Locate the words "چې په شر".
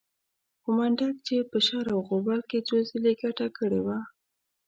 1.27-1.85